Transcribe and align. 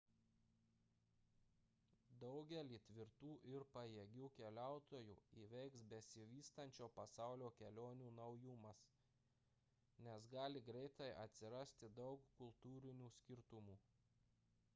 daugelį 2.21 2.77
tvirtų 2.85 3.33
ir 3.49 3.65
pajėgių 3.75 4.29
keliautojų 4.39 5.17
įveiks 5.43 5.83
besivystančio 5.91 6.87
pasaulio 6.97 7.51
kelionių 7.61 8.09
naujumas 8.21 8.83
nes 10.07 10.27
gali 10.35 10.63
greitai 10.71 11.11
atsirasti 11.27 11.95
daug 12.01 12.25
kultūrinių 12.41 13.11
skirtumų 13.19 13.77